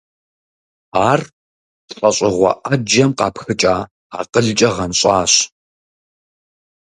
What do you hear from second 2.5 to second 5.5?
Ӏэджэм къапхыкӀа акъылкӀэ гъэнщӀащ.